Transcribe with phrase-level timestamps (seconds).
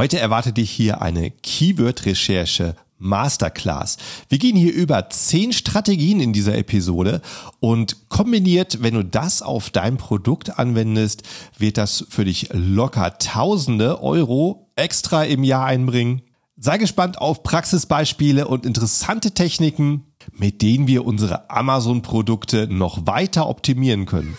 [0.00, 3.98] Heute erwartet dich hier eine Keyword-Recherche Masterclass.
[4.30, 7.20] Wir gehen hier über zehn Strategien in dieser Episode
[7.60, 11.24] und kombiniert, wenn du das auf dein Produkt anwendest,
[11.58, 16.22] wird das für dich locker tausende Euro extra im Jahr einbringen.
[16.56, 24.06] Sei gespannt auf Praxisbeispiele und interessante Techniken, mit denen wir unsere Amazon-Produkte noch weiter optimieren
[24.06, 24.38] können.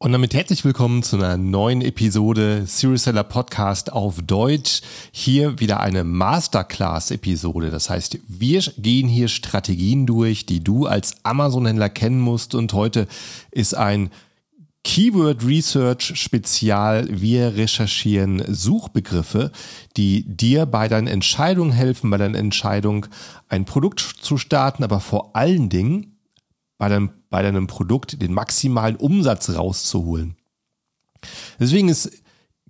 [0.00, 4.80] Und damit herzlich willkommen zu einer neuen Episode Serious Seller Podcast auf Deutsch.
[5.10, 7.70] Hier wieder eine Masterclass-Episode.
[7.70, 12.54] Das heißt, wir gehen hier Strategien durch, die du als Amazon-Händler kennen musst.
[12.54, 13.08] Und heute
[13.50, 14.10] ist ein
[14.84, 17.08] Keyword Research Spezial.
[17.10, 19.50] Wir recherchieren Suchbegriffe,
[19.96, 23.06] die dir bei deinen Entscheidungen helfen, bei deiner Entscheidung
[23.48, 26.17] ein Produkt zu starten, aber vor allen Dingen
[26.78, 30.36] bei deinem, bei deinem Produkt den maximalen Umsatz rauszuholen.
[31.58, 32.10] Deswegen ist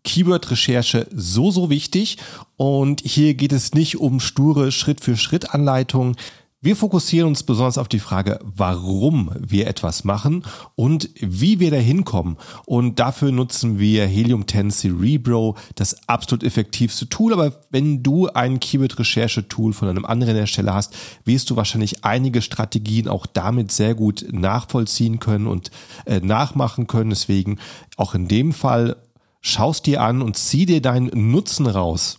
[0.05, 2.17] Keyword-Recherche so, so wichtig.
[2.56, 6.17] Und hier geht es nicht um sture Schritt-für-Schritt-Anleitungen.
[6.61, 10.42] Wir fokussieren uns besonders auf die Frage, warum wir etwas machen
[10.75, 12.37] und wie wir da hinkommen.
[12.67, 17.33] Und dafür nutzen wir Helium 10 Cerebro, das absolut effektivste Tool.
[17.33, 23.06] Aber wenn du ein Keyword-Recherche-Tool von einem anderen Hersteller hast, wirst du wahrscheinlich einige Strategien
[23.06, 25.70] auch damit sehr gut nachvollziehen können und
[26.06, 27.11] äh, nachmachen können.
[27.11, 27.61] Deswegen
[27.97, 28.97] auch in dem Fall
[29.41, 32.19] schaust dir an und zieh dir deinen Nutzen raus.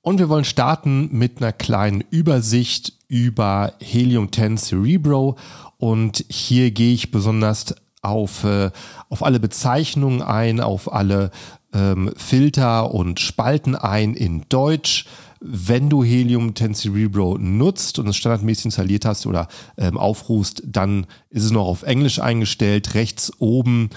[0.00, 5.36] Und wir wollen starten mit einer kleinen Übersicht über Helium 10 Cerebro
[5.78, 8.70] und hier gehe ich besonders auf, äh,
[9.08, 11.30] auf alle Bezeichnungen ein, auf alle
[11.72, 15.06] ähm, Filter und Spalten ein in Deutsch.
[15.40, 21.06] Wenn du Helium 10 Cerebro nutzt und es standardmäßig installiert hast oder ähm, aufrufst, dann
[21.30, 22.94] ist es noch auf Englisch eingestellt.
[22.94, 23.90] Rechts oben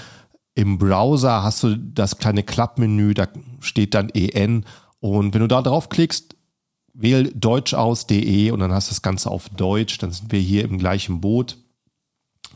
[0.53, 3.27] im Browser hast du das kleine Klappmenü, da
[3.59, 4.65] steht dann EN.
[4.99, 6.35] Und wenn du da draufklickst,
[6.93, 10.63] wähl Deutsch aus.de und dann hast du das Ganze auf Deutsch, dann sind wir hier
[10.63, 11.57] im gleichen Boot.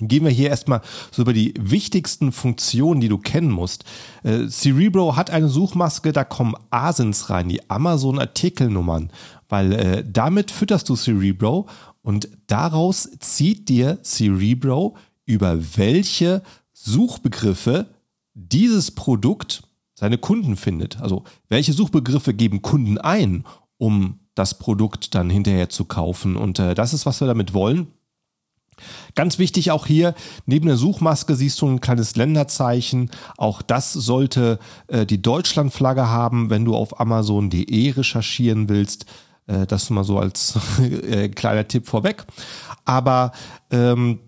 [0.01, 0.81] Gehen wir hier erstmal
[1.12, 3.85] so über die wichtigsten Funktionen, die du kennen musst.
[4.24, 9.09] Äh, Cerebro hat eine Suchmaske, da kommen Asins rein, die Amazon-Artikelnummern,
[9.47, 11.68] weil äh, damit fütterst du Cerebro
[12.01, 16.44] und daraus zieht dir Cerebro über welche
[16.74, 17.88] Suchbegriffe
[18.34, 19.63] dieses Produkt
[19.94, 21.00] seine Kunden findet.
[21.01, 23.45] Also welche Suchbegriffe geben Kunden ein,
[23.78, 26.35] um das Produkt dann hinterher zu kaufen.
[26.35, 27.88] Und äh, das ist, was wir damit wollen.
[29.16, 30.13] Ganz wichtig auch hier,
[30.46, 33.09] neben der Suchmaske siehst du ein kleines Länderzeichen.
[33.38, 39.06] Auch das sollte äh, die Deutschlandflagge haben, wenn du auf amazon.de recherchieren willst.
[39.47, 42.25] Äh, das mal so als äh, kleiner Tipp vorweg.
[42.84, 43.31] Aber
[43.72, 44.19] ähm,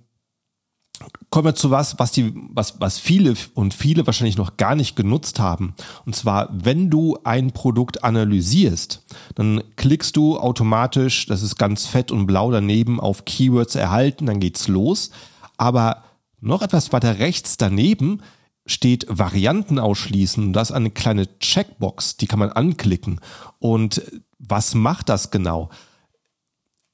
[1.29, 4.95] kommen wir zu was, was die, was, was viele und viele wahrscheinlich noch gar nicht
[4.95, 5.75] genutzt haben.
[6.05, 9.03] Und zwar, wenn du ein Produkt analysierst,
[9.35, 14.39] dann klickst du automatisch, das ist ganz fett und blau daneben, auf Keywords erhalten, dann
[14.39, 15.11] geht's los.
[15.57, 16.03] Aber
[16.39, 18.21] noch etwas weiter rechts daneben
[18.65, 20.53] steht Varianten ausschließen.
[20.53, 23.21] Das ist eine kleine Checkbox, die kann man anklicken.
[23.59, 24.01] Und
[24.39, 25.69] was macht das genau?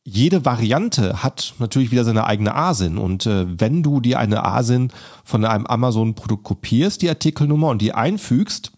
[0.05, 2.97] Jede Variante hat natürlich wieder seine eigene ASIN.
[2.97, 4.91] Und äh, wenn du dir eine ASIN
[5.23, 8.73] von einem Amazon-Produkt kopierst, die Artikelnummer und die einfügst,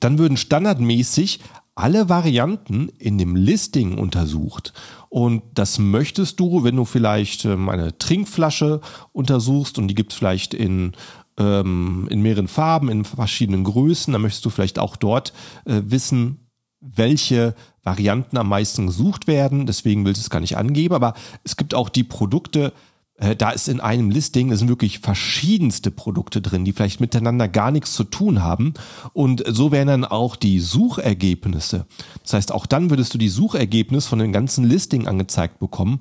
[0.00, 1.40] dann würden standardmäßig
[1.74, 4.74] alle Varianten in dem Listing untersucht.
[5.08, 8.80] Und das möchtest du, wenn du vielleicht ähm, eine Trinkflasche
[9.12, 10.92] untersuchst und die gibt es vielleicht in,
[11.38, 15.32] ähm, in mehreren Farben, in verschiedenen Größen, dann möchtest du vielleicht auch dort
[15.64, 16.48] äh, wissen,
[16.80, 17.54] welche
[17.84, 19.66] Varianten am meisten gesucht werden.
[19.66, 20.94] Deswegen will ich es gar nicht angeben.
[20.94, 21.14] Aber
[21.44, 22.72] es gibt auch die Produkte,
[23.16, 27.46] äh, da ist in einem Listing, es sind wirklich verschiedenste Produkte drin, die vielleicht miteinander
[27.46, 28.74] gar nichts zu tun haben.
[29.12, 31.86] Und so wären dann auch die Suchergebnisse.
[32.22, 36.00] Das heißt, auch dann würdest du die Suchergebnisse von dem ganzen Listing angezeigt bekommen.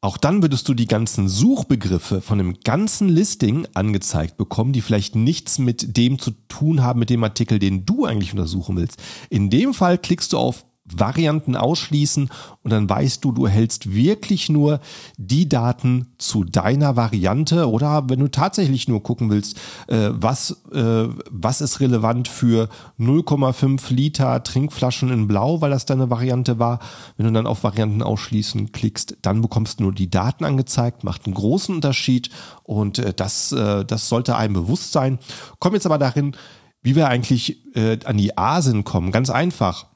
[0.00, 5.16] Auch dann würdest du die ganzen Suchbegriffe von dem ganzen Listing angezeigt bekommen, die vielleicht
[5.16, 9.02] nichts mit dem zu tun haben, mit dem Artikel, den du eigentlich untersuchen willst.
[9.28, 10.64] In dem Fall klickst du auf
[10.96, 12.30] Varianten ausschließen
[12.62, 14.80] und dann weißt du, du hältst wirklich nur
[15.16, 19.58] die Daten zu deiner Variante oder wenn du tatsächlich nur gucken willst,
[19.88, 22.68] äh, was, äh, was ist relevant für
[22.98, 26.78] 0,5 Liter Trinkflaschen in Blau, weil das deine Variante war.
[27.16, 31.26] Wenn du dann auf Varianten ausschließen klickst, dann bekommst du nur die Daten angezeigt, macht
[31.26, 32.30] einen großen Unterschied
[32.62, 35.18] und äh, das, äh, das sollte einem bewusst sein.
[35.58, 36.36] Kommen jetzt aber darin,
[36.82, 39.12] wie wir eigentlich äh, an die ASIN kommen.
[39.12, 39.86] Ganz einfach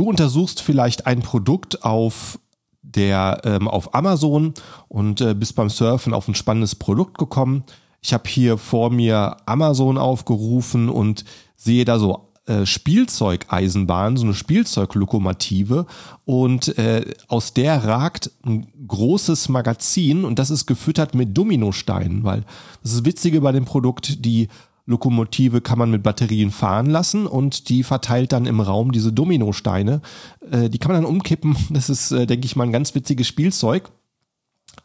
[0.00, 2.38] Du untersuchst vielleicht ein Produkt auf
[2.80, 4.54] der ähm, auf Amazon
[4.88, 7.64] und äh, bist beim Surfen auf ein spannendes Produkt gekommen.
[8.00, 14.32] Ich habe hier vor mir Amazon aufgerufen und sehe da so äh, Spielzeugeisenbahn, so eine
[14.32, 15.84] Spielzeuglokomotive
[16.24, 22.44] und äh, aus der ragt ein großes Magazin und das ist gefüttert mit Dominosteinen, weil
[22.82, 24.48] das ist Witzige bei dem Produkt, die
[24.90, 30.02] Lokomotive kann man mit Batterien fahren lassen und die verteilt dann im Raum diese Dominosteine.
[30.50, 31.56] Äh, die kann man dann umkippen.
[31.70, 33.90] Das ist, äh, denke ich mal, ein ganz witziges Spielzeug.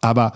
[0.02, 0.34] Aber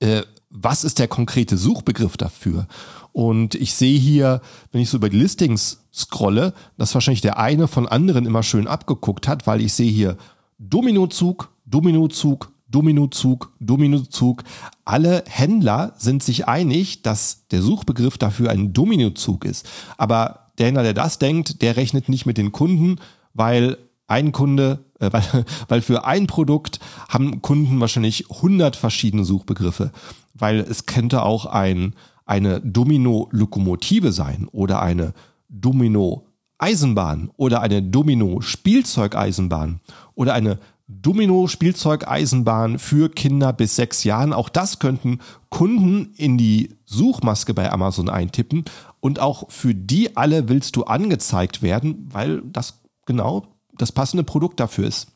[0.00, 2.68] äh, was ist der konkrete Suchbegriff dafür?
[3.12, 4.42] Und ich sehe hier,
[4.72, 8.66] wenn ich so über die Listings scrolle, dass wahrscheinlich der eine von anderen immer schön
[8.66, 10.18] abgeguckt hat, weil ich sehe hier
[10.58, 14.42] Dominozug, Dominozug, Dominozug, Dominozug.
[14.84, 19.68] Alle Händler sind sich einig, dass der Suchbegriff dafür ein Dominozug ist.
[19.96, 22.96] Aber der Händler, der das denkt, der rechnet nicht mit den Kunden,
[23.34, 23.78] weil
[24.08, 29.92] ein Kunde, äh, weil, weil für ein Produkt haben Kunden wahrscheinlich 100 verschiedene Suchbegriffe,
[30.34, 35.14] weil es könnte auch ein, eine Domino-Lokomotive sein oder eine
[35.48, 39.80] Domino-Eisenbahn oder eine Domino-Spielzeugeisenbahn
[40.14, 44.32] oder eine Domino-Spielzeugeisenbahn für Kinder bis sechs Jahren.
[44.32, 45.18] Auch das könnten
[45.50, 48.64] Kunden in die Suchmaske bei Amazon eintippen.
[49.00, 53.46] Und auch für die alle willst du angezeigt werden, weil das genau
[53.76, 55.08] das passende Produkt dafür ist.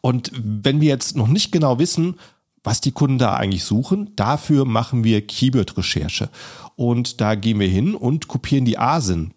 [0.00, 2.16] Und wenn wir jetzt noch nicht genau wissen,
[2.62, 6.30] was die Kunden da eigentlich suchen, dafür machen wir Keyword-Recherche.
[6.76, 9.34] Und da gehen wir hin und kopieren die ASIN.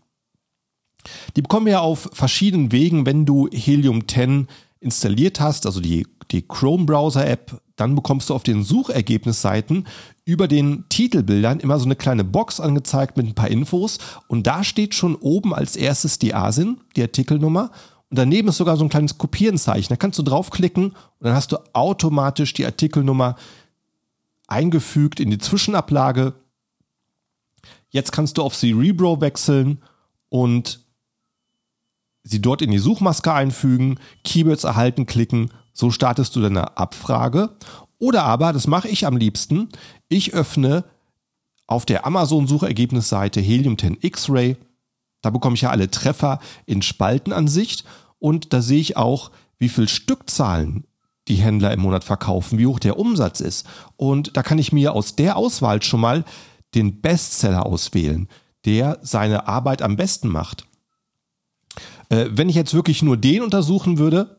[1.36, 4.48] Die bekommen wir auf verschiedenen Wegen, wenn du Helium 10
[4.80, 9.88] installiert hast, also die, die Chrome-Browser-App, dann bekommst du auf den Suchergebnisseiten
[10.26, 14.64] über den Titelbildern immer so eine kleine Box angezeigt mit ein paar Infos und da
[14.64, 17.72] steht schon oben als erstes die ASIN, die Artikelnummer
[18.10, 19.90] und daneben ist sogar so ein kleines Kopieren-Zeichen.
[19.90, 23.36] Da kannst du draufklicken und dann hast du automatisch die Artikelnummer
[24.48, 26.34] eingefügt in die Zwischenablage.
[27.90, 29.84] Jetzt kannst du auf Cerebro wechseln
[30.30, 30.87] und
[32.28, 37.52] sie dort in die Suchmaske einfügen, Keywords erhalten klicken, so startest du deine Abfrage.
[38.00, 39.70] Oder aber, das mache ich am liebsten,
[40.10, 40.84] ich öffne
[41.66, 44.58] auf der Amazon-Suchergebnisseite Helium 10 X-Ray.
[45.22, 47.84] Da bekomme ich ja alle Treffer in Spaltenansicht
[48.20, 50.86] und da sehe ich auch, wie viel Stückzahlen
[51.28, 53.68] die Händler im Monat verkaufen, wie hoch der Umsatz ist.
[53.98, 56.24] Und da kann ich mir aus der Auswahl schon mal
[56.76, 58.28] den Bestseller auswählen,
[58.66, 60.67] der seine Arbeit am besten macht.
[62.10, 64.38] Äh, wenn ich jetzt wirklich nur den untersuchen würde,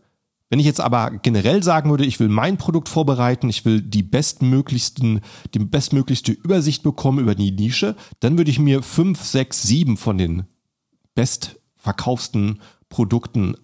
[0.51, 4.03] wenn ich jetzt aber generell sagen würde, ich will mein Produkt vorbereiten, ich will die
[4.03, 5.21] bestmöglichsten,
[5.53, 10.17] die bestmöglichste Übersicht bekommen über die Nische, dann würde ich mir fünf, sechs, sieben von
[10.17, 10.45] den
[11.15, 13.57] bestverkaufsten Produkten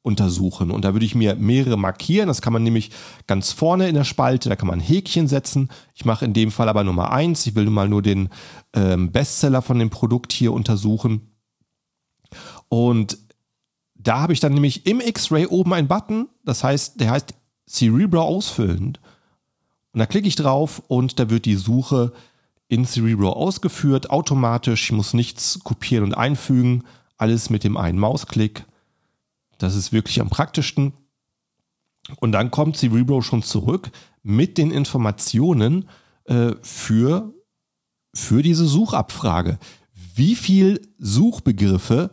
[0.00, 0.70] untersuchen.
[0.70, 2.28] Und da würde ich mir mehrere markieren.
[2.28, 2.92] Das kann man nämlich
[3.26, 5.68] ganz vorne in der Spalte, da kann man ein Häkchen setzen.
[5.94, 7.46] Ich mache in dem Fall aber Nummer eins.
[7.46, 8.30] Ich will mal nur den
[8.72, 11.32] ähm, Bestseller von dem Produkt hier untersuchen.
[12.68, 13.18] Und
[14.06, 17.34] da habe ich dann nämlich im X-Ray oben einen Button, das heißt, der heißt
[17.68, 18.98] Cerebro ausfüllen.
[19.92, 22.12] Und da klicke ich drauf und da wird die Suche
[22.68, 24.84] in Cerebro ausgeführt, automatisch.
[24.84, 26.84] Ich muss nichts kopieren und einfügen,
[27.16, 28.64] alles mit dem einen Mausklick.
[29.58, 30.92] Das ist wirklich am praktischsten.
[32.20, 33.90] Und dann kommt Cerebro schon zurück
[34.22, 35.88] mit den Informationen
[36.26, 37.32] äh, für,
[38.14, 39.58] für diese Suchabfrage.
[40.14, 42.10] Wie viel Suchbegriffe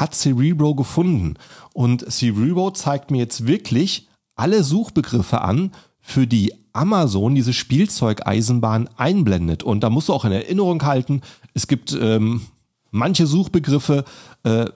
[0.00, 1.34] hat Cerebro gefunden.
[1.72, 9.62] Und Cerebro zeigt mir jetzt wirklich alle Suchbegriffe an, für die Amazon diese Spielzeugeisenbahn einblendet.
[9.62, 11.22] Und da musst du auch in Erinnerung halten,
[11.54, 12.42] es gibt ähm,
[12.90, 14.04] manche Suchbegriffe,
[14.42, 14.66] äh,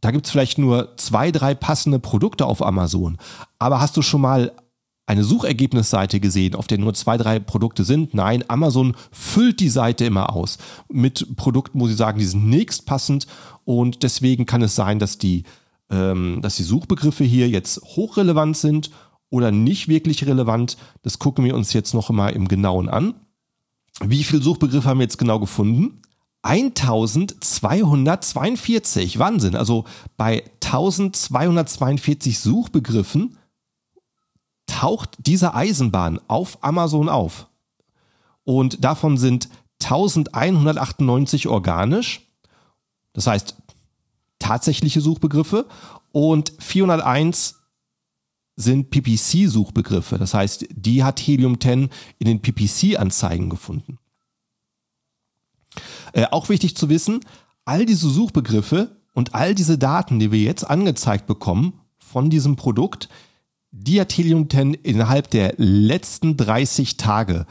[0.00, 3.16] da gibt es vielleicht nur zwei, drei passende Produkte auf Amazon.
[3.60, 4.52] Aber hast du schon mal
[5.06, 8.14] eine Suchergebnisseite gesehen, auf der nur zwei, drei Produkte sind.
[8.14, 12.86] Nein, Amazon füllt die Seite immer aus mit Produkten, wo sie sagen, die sind nächst
[12.86, 13.26] passend
[13.64, 15.44] und deswegen kann es sein, dass die,
[15.90, 18.90] ähm, dass die Suchbegriffe hier jetzt hochrelevant sind
[19.30, 20.76] oder nicht wirklich relevant.
[21.02, 23.14] Das gucken wir uns jetzt noch mal im Genauen an.
[24.00, 26.00] Wie viele Suchbegriffe haben wir jetzt genau gefunden?
[26.42, 29.18] 1242.
[29.18, 29.56] Wahnsinn.
[29.56, 29.84] Also
[30.16, 33.36] bei 1242 Suchbegriffen
[34.66, 37.46] taucht diese Eisenbahn auf Amazon auf.
[38.44, 39.48] Und davon sind
[39.82, 42.31] 1198 organisch,
[43.12, 43.56] das heißt
[44.38, 45.66] tatsächliche Suchbegriffe,
[46.12, 47.56] und 401
[48.56, 50.18] sind PPC-Suchbegriffe.
[50.18, 51.88] Das heißt, die hat Helium 10
[52.18, 53.98] in den PPC-Anzeigen gefunden.
[56.12, 57.20] Äh, auch wichtig zu wissen,
[57.64, 63.08] all diese Suchbegriffe und all diese Daten, die wir jetzt angezeigt bekommen von diesem Produkt,
[63.70, 67.46] die hat Helium 10 innerhalb der letzten 30 Tage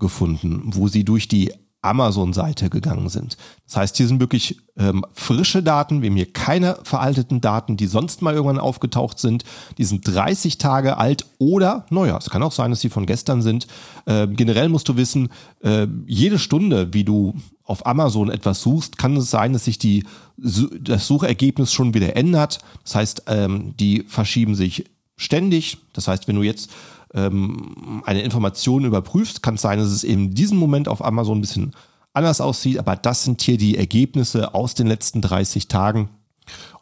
[0.00, 1.52] gefunden, wo sie durch die
[1.82, 3.36] Amazon-Seite gegangen sind.
[3.66, 7.86] Das heißt, hier sind wirklich ähm, frische Daten, wir haben hier keine veralteten Daten, die
[7.86, 9.44] sonst mal irgendwann aufgetaucht sind.
[9.78, 13.42] Die sind 30 Tage alt oder, naja, es kann auch sein, dass sie von gestern
[13.42, 13.66] sind.
[14.06, 17.34] Äh, generell musst du wissen, äh, jede Stunde, wie du
[17.64, 20.04] auf Amazon etwas suchst, kann es sein, dass sich die,
[20.36, 22.60] das Suchergebnis schon wieder ändert.
[22.84, 24.84] Das heißt, ähm, die verschieben sich
[25.16, 25.78] ständig.
[25.92, 26.70] Das heißt, wenn du jetzt
[27.14, 31.38] ähm, eine Information überprüfst, kann es sein, dass es eben in diesem Moment auf Amazon
[31.38, 31.72] ein bisschen
[32.12, 36.08] anders aussieht, aber das sind hier die Ergebnisse aus den letzten 30 Tagen.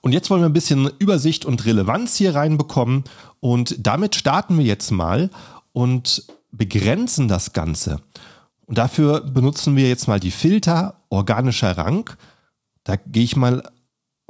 [0.00, 3.04] Und jetzt wollen wir ein bisschen Übersicht und Relevanz hier reinbekommen
[3.40, 5.30] und damit starten wir jetzt mal
[5.72, 8.00] und begrenzen das Ganze.
[8.66, 12.10] Und dafür benutzen wir jetzt mal die Filter organischer Rang.
[12.84, 13.62] Da gehe ich mal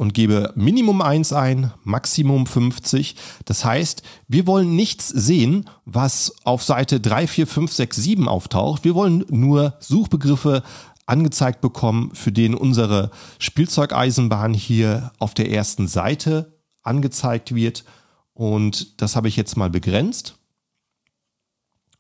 [0.01, 3.17] und gebe Minimum 1 ein, Maximum 50.
[3.45, 8.83] Das heißt, wir wollen nichts sehen, was auf Seite 3, 4, 5, 6, 7 auftaucht.
[8.83, 10.63] Wir wollen nur Suchbegriffe
[11.05, 17.85] angezeigt bekommen, für den unsere Spielzeugeisenbahn hier auf der ersten Seite angezeigt wird.
[18.33, 20.39] Und das habe ich jetzt mal begrenzt.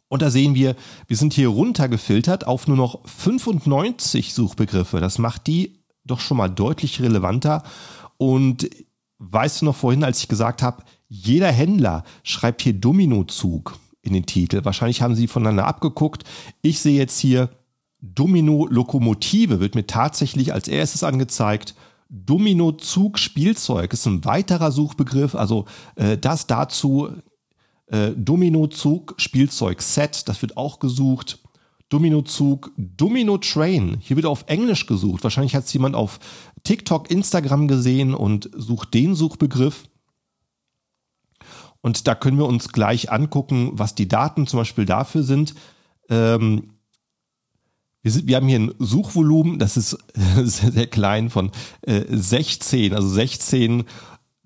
[0.09, 0.75] Und da sehen wir,
[1.07, 5.01] wir sind hier runtergefiltert auf nur noch 95 Suchbegriffe.
[5.01, 7.63] Das macht die doch schon mal deutlich relevanter.
[8.17, 8.69] Und
[9.19, 14.27] weißt du noch vorhin, als ich gesagt habe, jeder Händler schreibt hier Dominozug in den
[14.27, 14.65] Titel.
[14.65, 16.25] Wahrscheinlich haben sie voneinander abgeguckt.
[16.63, 17.51] Ich sehe jetzt hier
[18.01, 21.75] Domino Lokomotive wird mir tatsächlich als erstes angezeigt.
[22.09, 25.35] Domino Zug Spielzeug ist ein weiterer Suchbegriff.
[25.35, 25.67] Also
[25.97, 27.11] äh, das dazu
[27.87, 31.40] äh, Domino Zug Spielzeug Set, das wird auch gesucht.
[31.91, 33.99] Domino-Zug, Domino-Train.
[34.01, 35.23] Hier wird auf Englisch gesucht.
[35.23, 36.19] Wahrscheinlich hat es jemand auf
[36.63, 39.85] TikTok, Instagram gesehen und sucht den Suchbegriff.
[41.83, 45.55] Und da können wir uns gleich angucken, was die Daten zum Beispiel dafür sind.
[46.09, 46.75] Ähm,
[48.03, 51.51] wir, sind, wir, haben hier ein Suchvolumen, das ist sehr, sehr klein von
[51.83, 53.85] äh, 16, also 16,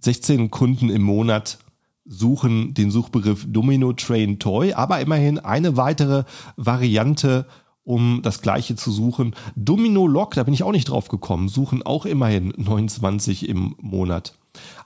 [0.00, 1.58] 16 Kunden im Monat
[2.04, 6.24] suchen den Suchbegriff Domino Train Toy, aber immerhin eine weitere
[6.56, 7.46] Variante,
[7.82, 9.34] um das gleiche zu suchen.
[9.56, 14.36] Domino Lock, da bin ich auch nicht drauf gekommen, suchen auch immerhin 29 im Monat.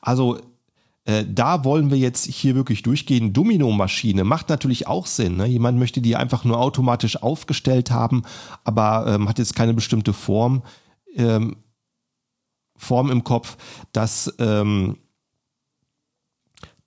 [0.01, 0.39] Also
[1.09, 3.33] äh, da wollen wir jetzt hier wirklich durchgehen.
[3.33, 5.39] Domino-Maschine macht natürlich auch Sinn.
[5.39, 5.47] Ne?
[5.47, 8.25] Jemand möchte die einfach nur automatisch aufgestellt haben,
[8.63, 10.63] aber ähm, hat jetzt keine bestimmte Form,
[11.17, 11.57] ähm,
[12.77, 13.57] Form im Kopf.
[13.93, 14.99] dass ähm,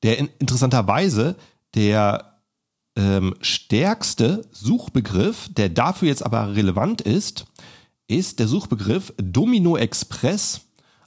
[0.04, 1.36] der in, interessanterweise
[1.76, 2.32] der
[2.96, 7.46] ähm, stärkste Suchbegriff, der dafür jetzt aber relevant ist,
[8.08, 10.62] ist der Suchbegriff Domino Express.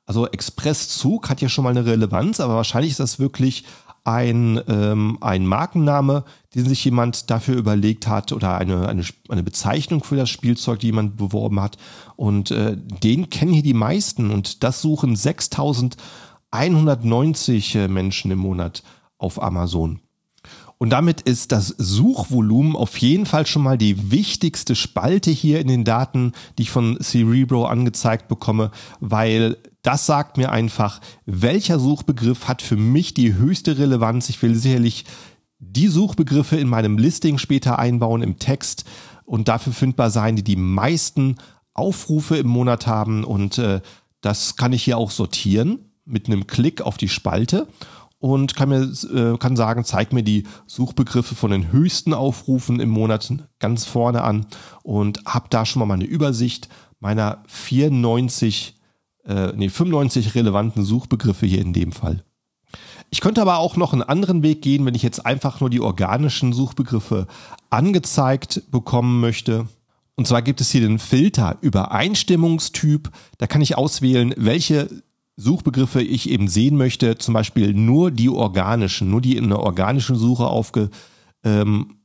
[0.07, 3.65] Also Expresszug hat ja schon mal eine Relevanz, aber wahrscheinlich ist das wirklich
[4.05, 6.25] ein, ähm, ein Markenname,
[6.55, 10.89] den sich jemand dafür überlegt hat oder eine, eine, eine Bezeichnung für das Spielzeug, die
[10.89, 11.79] jemand beworben hat.
[12.17, 15.97] Und äh, den kennen hier die meisten und das suchen 6000
[16.55, 18.85] 190 äh, Menschen im Monat
[19.19, 20.01] auf Amazon.
[20.79, 25.69] Und damit ist das Suchvolumen auf jeden Fall schon mal die wichtigste Spalte hier in
[25.69, 28.71] den Daten, die ich von Cerebro angezeigt bekomme,
[29.01, 34.29] weil das sagt mir einfach, welcher Suchbegriff hat für mich die höchste Relevanz.
[34.29, 35.05] Ich will sicherlich
[35.59, 38.85] die Suchbegriffe in meinem Listing später einbauen im Text
[39.25, 41.37] und dafür findbar sein, die die meisten
[41.73, 43.25] Aufrufe im Monat haben.
[43.25, 43.81] Und äh,
[44.21, 47.67] das kann ich hier auch sortieren mit einem Klick auf die Spalte
[48.19, 52.89] und kann mir äh, kann sagen, zeig mir die Suchbegriffe von den höchsten Aufrufen im
[52.89, 54.47] Monat ganz vorne an
[54.83, 56.69] und habe da schon mal meine Übersicht
[57.01, 58.77] meiner 94
[59.27, 62.25] äh, nee 95 relevanten Suchbegriffe hier in dem Fall.
[63.11, 65.81] Ich könnte aber auch noch einen anderen Weg gehen, wenn ich jetzt einfach nur die
[65.81, 67.27] organischen Suchbegriffe
[67.71, 69.69] angezeigt bekommen möchte.
[70.17, 73.11] Und zwar gibt es hier den Filter Übereinstimmungstyp.
[73.39, 75.04] Da kann ich auswählen, welche
[75.37, 80.17] Suchbegriffe ich eben sehen möchte, zum Beispiel nur die organischen, nur die in einer organischen
[80.17, 80.91] Suche aufge,
[81.45, 81.97] ähm,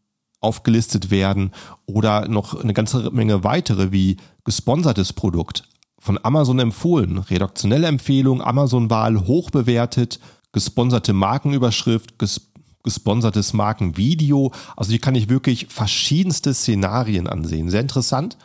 [0.42, 1.52] aufgelistet werden
[1.86, 5.64] oder noch eine ganze Menge weitere wie gesponsertes Produkt,
[6.00, 7.18] von Amazon empfohlen.
[7.18, 10.20] Redaktionelle Empfehlung, Amazon-Wahl, hoch bewertet,
[10.54, 12.46] gesponserte Markenüberschrift, ges
[12.82, 14.54] gesponsertes Markenvideo.
[14.78, 17.70] Also hier kann ich wirklich verschiedenste Szenarien ansehen.
[17.70, 18.38] Sehr interessant.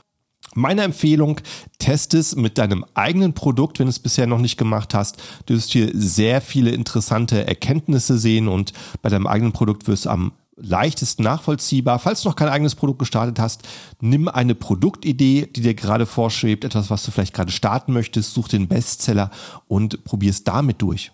[0.54, 1.40] Meine Empfehlung,
[1.78, 5.23] test es mit deinem eigenen Produkt, wenn du es bisher noch nicht gemacht hast.
[5.46, 10.11] Du wirst hier sehr viele interessante Erkenntnisse sehen und bei deinem eigenen Produkt wirst du
[10.11, 11.99] am leichtesten nachvollziehbar.
[11.99, 13.62] Falls du noch kein eigenes Produkt gestartet hast,
[14.00, 18.49] nimm eine Produktidee, die dir gerade vorschwebt, etwas, was du vielleicht gerade starten möchtest, such
[18.49, 19.30] den Bestseller
[19.66, 21.11] und probier es damit durch.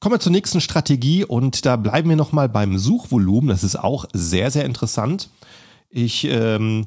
[0.00, 3.48] Kommen wir zur nächsten Strategie und da bleiben wir nochmal beim Suchvolumen.
[3.48, 5.28] Das ist auch sehr, sehr interessant.
[5.90, 6.86] Ich ähm,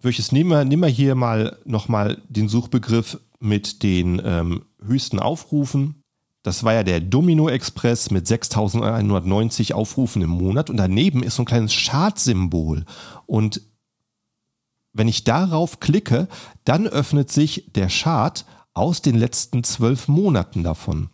[0.00, 5.18] würde es nehmen wir, nehmen wir hier mal nochmal den Suchbegriff mit den ähm, höchsten
[5.18, 6.02] Aufrufen.
[6.42, 11.42] Das war ja der Domino Express mit 6190 Aufrufen im Monat und daneben ist so
[11.42, 12.84] ein kleines Chartsymbol.
[13.26, 13.62] Und
[14.92, 16.28] wenn ich darauf klicke,
[16.64, 21.10] dann öffnet sich der Chart aus den letzten zwölf Monaten davon.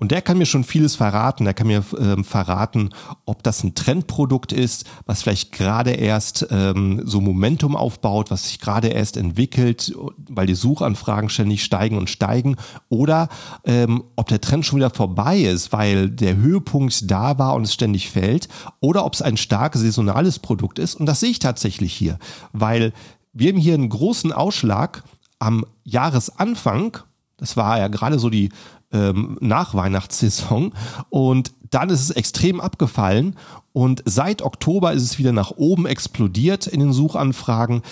[0.00, 1.44] Und der kann mir schon vieles verraten.
[1.44, 2.90] Der kann mir ähm, verraten,
[3.26, 8.60] ob das ein Trendprodukt ist, was vielleicht gerade erst ähm, so Momentum aufbaut, was sich
[8.60, 9.94] gerade erst entwickelt,
[10.28, 12.56] weil die Suchanfragen ständig steigen und steigen.
[12.88, 13.28] Oder
[13.64, 17.74] ähm, ob der Trend schon wieder vorbei ist, weil der Höhepunkt da war und es
[17.74, 18.48] ständig fällt.
[18.80, 20.94] Oder ob es ein starkes saisonales Produkt ist.
[20.94, 22.18] Und das sehe ich tatsächlich hier,
[22.52, 22.92] weil
[23.34, 25.04] wir haben hier einen großen Ausschlag
[25.38, 26.98] am Jahresanfang.
[27.36, 28.50] Das war ja gerade so die
[28.92, 30.72] ähm, Nachweihnachtssaison
[31.08, 33.36] und dann ist es extrem abgefallen
[33.72, 37.82] und seit Oktober ist es wieder nach oben explodiert in den Suchanfragen,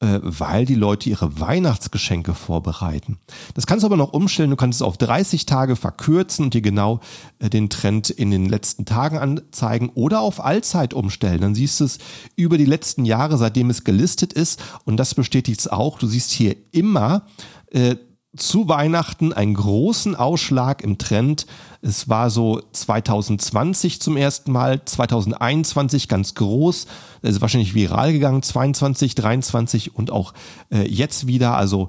[0.00, 3.18] äh, weil die Leute ihre Weihnachtsgeschenke vorbereiten.
[3.54, 6.62] Das kannst du aber noch umstellen, du kannst es auf 30 Tage verkürzen und dir
[6.62, 7.00] genau
[7.38, 11.40] äh, den Trend in den letzten Tagen anzeigen oder auf Allzeit umstellen.
[11.40, 11.98] Dann siehst du es
[12.36, 15.98] über die letzten Jahre, seitdem es gelistet ist und das bestätigt es auch.
[15.98, 17.26] Du siehst hier immer
[17.70, 17.96] äh,
[18.36, 21.46] zu Weihnachten einen großen Ausschlag im Trend.
[21.82, 26.86] Es war so 2020 zum ersten Mal, 2021 ganz groß,
[27.22, 30.34] das ist wahrscheinlich viral gegangen, 22, 23 und auch
[30.70, 31.56] äh, jetzt wieder.
[31.56, 31.88] Also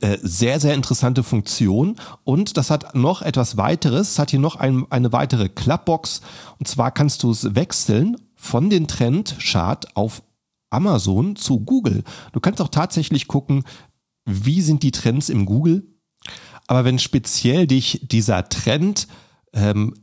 [0.00, 1.96] äh, sehr, sehr interessante Funktion.
[2.24, 4.12] Und das hat noch etwas weiteres.
[4.12, 6.22] Es hat hier noch ein, eine weitere Clubbox.
[6.58, 10.22] Und zwar kannst du es wechseln von den Trendchart auf
[10.70, 12.02] Amazon zu Google.
[12.32, 13.64] Du kannst auch tatsächlich gucken,
[14.26, 15.86] wie sind die Trends im Google.
[16.66, 19.06] Aber wenn speziell dich dieser Trend
[19.54, 19.94] ähm,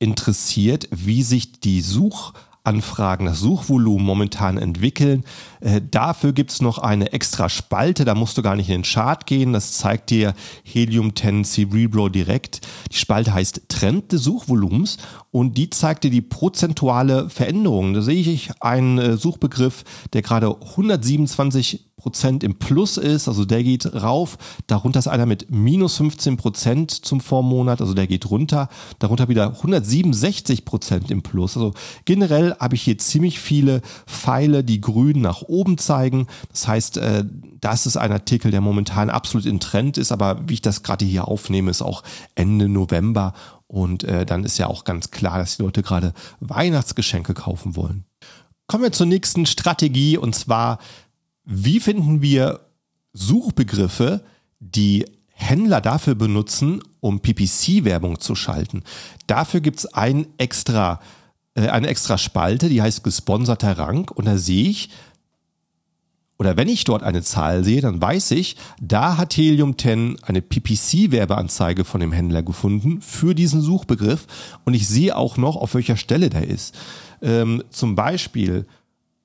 [0.00, 5.24] interessiert, wie sich die Suchanfragen, das Suchvolumen momentan entwickeln,
[5.60, 9.24] äh, dafür gibt's noch eine extra Spalte, da musst du gar nicht in den Chart
[9.24, 12.62] gehen, das zeigt dir Helium 10 Cerebro direkt.
[12.90, 14.96] Die Spalte heißt Trend des Suchvolumens
[15.30, 17.94] und die zeigt dir die prozentuale Veränderung.
[17.94, 23.64] Da sehe ich einen äh, Suchbegriff, der gerade 127 Prozent im Plus ist, also der
[23.64, 24.36] geht rauf.
[24.66, 28.68] Darunter ist einer mit minus 15 Prozent zum Vormonat, also der geht runter.
[28.98, 31.56] Darunter wieder 167 Prozent im Plus.
[31.56, 31.72] Also
[32.04, 36.26] generell habe ich hier ziemlich viele Pfeile, die grün nach oben zeigen.
[36.50, 37.24] Das heißt, äh,
[37.62, 41.06] das ist ein Artikel, der momentan absolut in Trend ist, aber wie ich das gerade
[41.06, 42.02] hier aufnehme, ist auch
[42.34, 43.32] Ende November
[43.66, 48.04] und äh, dann ist ja auch ganz klar, dass die Leute gerade Weihnachtsgeschenke kaufen wollen.
[48.66, 50.78] Kommen wir zur nächsten Strategie und zwar
[51.44, 52.60] wie finden wir
[53.12, 54.24] Suchbegriffe,
[54.60, 58.82] die Händler dafür benutzen, um PPC-Werbung zu schalten?
[59.26, 61.00] Dafür gibt es ein extra,
[61.54, 64.10] äh, eine extra Spalte, die heißt gesponserter Rang.
[64.10, 64.90] Und da sehe ich,
[66.38, 70.42] oder wenn ich dort eine Zahl sehe, dann weiß ich, da hat Helium 10 eine
[70.42, 74.26] PPC-Werbeanzeige von dem Händler gefunden für diesen Suchbegriff.
[74.64, 76.74] Und ich sehe auch noch, auf welcher Stelle der ist.
[77.22, 78.66] Ähm, zum Beispiel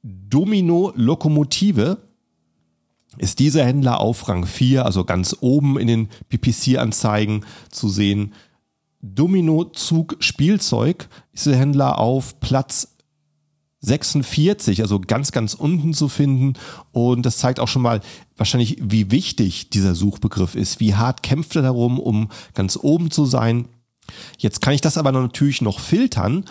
[0.03, 1.97] Domino Lokomotive
[3.19, 8.33] ist dieser Händler auf Rang 4, also ganz oben in den PPC-Anzeigen zu sehen.
[9.01, 12.95] Domino Zug Spielzeug ist der Händler auf Platz
[13.81, 16.53] 46, also ganz, ganz unten zu finden.
[16.91, 18.01] Und das zeigt auch schon mal
[18.37, 23.25] wahrscheinlich, wie wichtig dieser Suchbegriff ist, wie hart kämpft er darum, um ganz oben zu
[23.25, 23.67] sein.
[24.37, 26.45] Jetzt kann ich das aber natürlich noch filtern.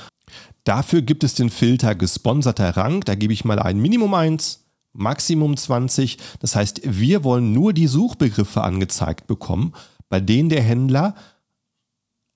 [0.65, 3.01] Dafür gibt es den Filter gesponserter Rang.
[3.01, 6.18] Da gebe ich mal ein Minimum 1, Maximum 20.
[6.40, 9.72] Das heißt, wir wollen nur die Suchbegriffe angezeigt bekommen,
[10.09, 11.14] bei denen der Händler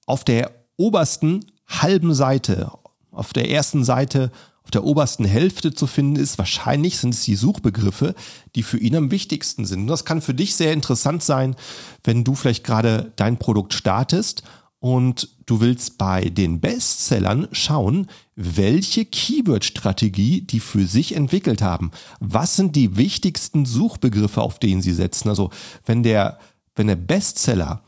[0.07, 2.73] auf der obersten halben Seite,
[3.11, 4.31] auf der ersten Seite,
[4.65, 6.39] auf der obersten Hälfte zu finden ist.
[6.39, 8.15] Wahrscheinlich sind es die Suchbegriffe,
[8.55, 9.83] die für ihn am wichtigsten sind.
[9.83, 11.57] Und das kann für dich sehr interessant sein,
[12.05, 14.45] wenn du vielleicht gerade dein Produkt startest
[14.83, 21.93] und du willst bei den Bestsellern schauen, welche Keyword-Strategie die für sich entwickelt haben.
[22.19, 25.29] Was sind die wichtigsten Suchbegriffe, auf denen sie setzen?
[25.29, 25.51] Also
[25.87, 26.41] wenn der,
[26.75, 27.85] wenn der Bestseller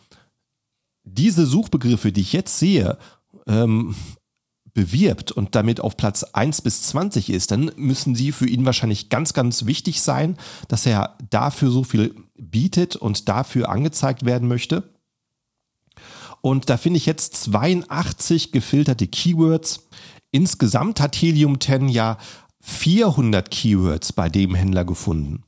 [1.03, 2.97] diese Suchbegriffe, die ich jetzt sehe,
[3.49, 3.97] ähm,
[4.73, 9.09] bewirbt und damit auf Platz 1 bis 20 ist, dann müssen sie für ihn wahrscheinlich
[9.09, 10.37] ganz, ganz wichtig sein,
[10.69, 14.94] dass er dafür so viel bietet und dafür angezeigt werden möchte.
[16.45, 19.89] Und da finde ich jetzt 82 gefilterte Keywords.
[20.31, 22.19] Insgesamt hat Helium 10 ja
[22.61, 25.43] 400 Keywords bei dem Händler gefunden.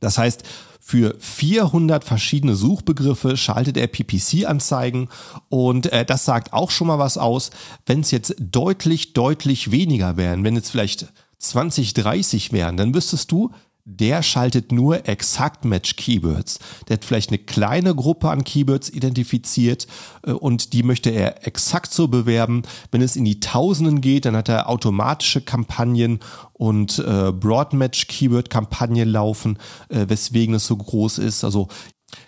[0.00, 0.42] Das heißt,
[0.80, 5.08] für 400 verschiedene Suchbegriffe schaltet er PPC-Anzeigen
[5.48, 7.48] und äh, das sagt auch schon mal was aus.
[7.86, 13.32] Wenn es jetzt deutlich, deutlich weniger wären, wenn jetzt vielleicht 20, 30 wären, dann wüsstest
[13.32, 13.50] du,
[13.88, 16.58] der schaltet nur exakt Match Keywords.
[16.86, 19.86] Der hat vielleicht eine kleine Gruppe an Keywords identifiziert
[20.26, 22.62] äh, und die möchte er exakt so bewerben.
[22.90, 26.20] Wenn es in die Tausenden geht, dann hat er automatische Kampagnen
[26.52, 31.42] und äh, Broadmatch Keyword Kampagnen laufen, äh, weswegen es so groß ist.
[31.44, 31.68] Also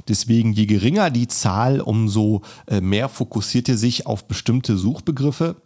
[0.09, 5.57] Deswegen, je geringer die Zahl, umso äh, mehr fokussiert er sich auf bestimmte Suchbegriffe.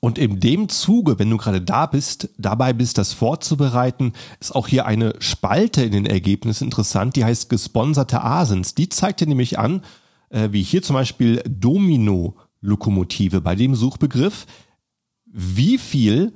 [0.00, 4.68] Und in dem Zuge, wenn du gerade da bist, dabei bist, das vorzubereiten, ist auch
[4.68, 8.76] hier eine Spalte in den Ergebnissen interessant, die heißt gesponserte Asens.
[8.76, 9.82] Die zeigt dir nämlich an,
[10.30, 14.46] äh, wie hier zum Beispiel Domino-Lokomotive bei dem Suchbegriff,
[15.26, 16.32] wie viel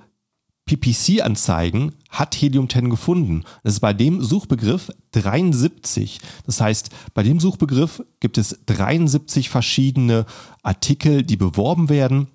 [0.67, 3.45] PPC-Anzeigen hat Helium 10 gefunden.
[3.63, 6.21] Das ist bei dem Suchbegriff 73.
[6.47, 10.25] Das heißt, bei dem Suchbegriff gibt es 73 verschiedene
[10.63, 12.29] Artikel, die beworben werden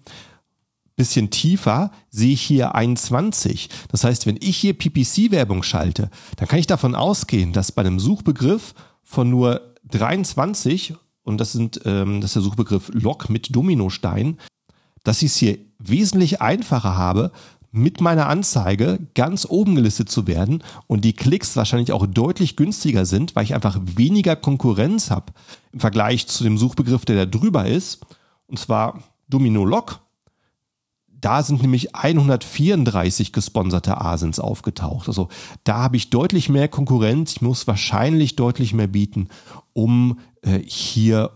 [0.97, 3.69] bisschen tiefer sehe ich hier 21.
[3.89, 7.99] Das heißt, wenn ich hier PPC-Werbung schalte, dann kann ich davon ausgehen, dass bei einem
[7.99, 14.37] Suchbegriff von nur 23, und das, sind, ähm, das ist der Suchbegriff Log mit Dominostein,
[15.03, 17.31] dass ich es hier wesentlich einfacher habe,
[17.71, 23.05] mit meiner Anzeige ganz oben gelistet zu werden und die Klicks wahrscheinlich auch deutlich günstiger
[23.05, 25.33] sind, weil ich einfach weniger Konkurrenz habe
[25.71, 27.99] im Vergleich zu dem Suchbegriff, der da drüber ist.
[28.47, 29.99] Und zwar Domino Log
[31.19, 35.07] da sind nämlich 134 gesponserte Asins aufgetaucht.
[35.07, 35.29] Also
[35.63, 37.33] da habe ich deutlich mehr Konkurrenz.
[37.33, 39.29] Ich muss wahrscheinlich deutlich mehr bieten,
[39.73, 41.31] um äh, hier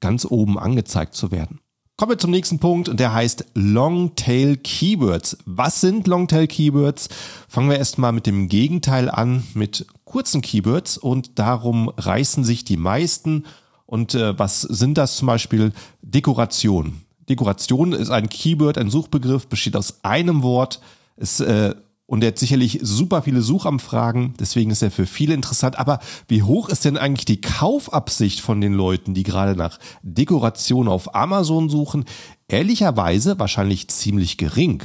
[0.00, 1.60] ganz oben angezeigt zu werden.
[1.96, 5.38] Kommen wir zum nächsten Punkt und der heißt Longtail Keywords.
[5.44, 7.08] Was sind Longtail Keywords?
[7.48, 12.76] Fangen wir erstmal mit dem Gegenteil an, mit kurzen Keywords und darum reißen sich die
[12.76, 13.44] meisten.
[13.86, 15.72] Und äh, was sind das zum Beispiel?
[16.00, 17.02] Dekoration.
[17.28, 20.80] Dekoration ist ein Keyword, ein Suchbegriff, besteht aus einem Wort.
[21.16, 21.74] Ist, äh,
[22.06, 25.78] und er hat sicherlich super viele Suchanfragen, deswegen ist er für viele interessant.
[25.78, 30.88] Aber wie hoch ist denn eigentlich die Kaufabsicht von den Leuten, die gerade nach Dekoration
[30.88, 32.04] auf Amazon suchen?
[32.48, 34.82] Ehrlicherweise wahrscheinlich ziemlich gering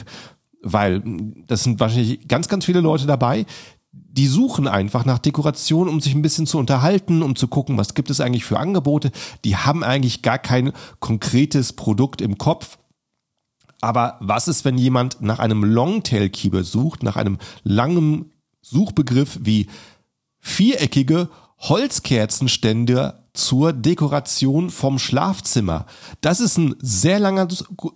[0.62, 1.02] weil
[1.48, 3.46] das sind wahrscheinlich ganz, ganz viele Leute dabei,
[4.18, 7.94] die suchen einfach nach Dekoration, um sich ein bisschen zu unterhalten, um zu gucken, was
[7.94, 9.12] gibt es eigentlich für Angebote.
[9.46, 12.80] Die haben eigentlich gar kein konkretes Produkt im Kopf.
[13.80, 19.68] Aber was ist, wenn jemand nach einem Longtail-Keyword sucht, nach einem langen Suchbegriff wie
[20.40, 25.86] viereckige Holzkerzenstände zur Dekoration vom Schlafzimmer.
[26.22, 27.48] Das ist ein sehr langer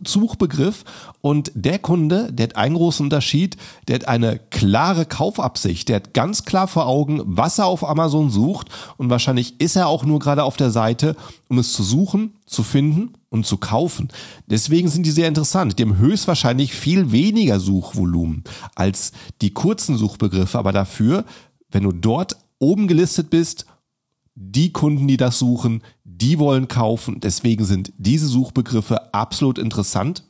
[0.06, 0.84] Suchbegriff
[1.22, 6.14] und der Kunde, der hat einen großen Unterschied, der hat eine klare Kaufabsicht, der hat
[6.14, 10.20] ganz klar vor Augen, was er auf Amazon sucht und wahrscheinlich ist er auch nur
[10.20, 11.16] gerade auf der Seite,
[11.48, 14.10] um es zu suchen, zu finden und zu kaufen.
[14.46, 15.80] Deswegen sind die sehr interessant.
[15.80, 18.44] Die haben höchstwahrscheinlich viel weniger Suchvolumen
[18.76, 21.26] als die kurzen Suchbegriffe, aber dafür,
[21.72, 23.66] wenn du dort oben gelistet bist
[24.44, 27.20] die Kunden, die das suchen, die wollen kaufen.
[27.20, 30.24] Deswegen sind diese Suchbegriffe absolut interessant.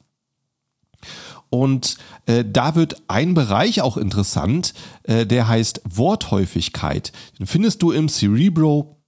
[1.50, 1.98] Und
[2.28, 7.12] äh, da wird ein Bereich auch interessant, äh, der heißt Worthäufigkeit.
[7.40, 9.01] Den findest du im Cerebro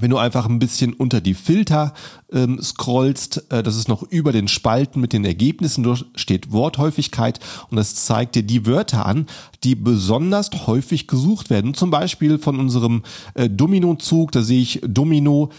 [0.00, 1.94] wenn du einfach ein bisschen unter die Filter
[2.32, 7.40] ähm, scrollst, äh, das ist noch über den Spalten mit den Ergebnissen, dort steht Worthäufigkeit
[7.70, 9.26] und das zeigt dir die Wörter an,
[9.64, 11.74] die besonders häufig gesucht werden.
[11.74, 13.02] Zum Beispiel von unserem
[13.34, 15.50] äh, Domino-Zug, da sehe ich Domino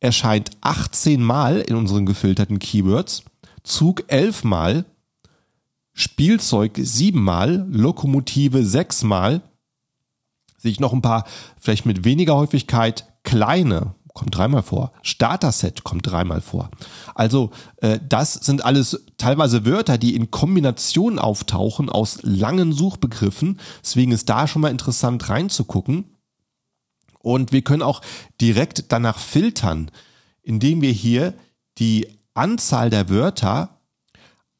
[0.00, 3.24] erscheint 18 Mal in unseren gefilterten Keywords,
[3.62, 4.84] Zug 11 Mal,
[5.92, 9.40] Spielzeug 7 Mal, Lokomotive 6 Mal,
[10.58, 11.24] sehe ich noch ein paar,
[11.58, 14.92] vielleicht mit weniger Häufigkeit, kleine kommt dreimal vor.
[15.02, 16.70] Starter-Set kommt dreimal vor.
[17.14, 23.60] Also äh, das sind alles teilweise Wörter, die in Kombination auftauchen aus langen Suchbegriffen.
[23.84, 26.16] Deswegen ist da schon mal interessant reinzugucken.
[27.18, 28.00] Und wir können auch
[28.40, 29.90] direkt danach filtern,
[30.42, 31.34] indem wir hier
[31.76, 33.80] die Anzahl der Wörter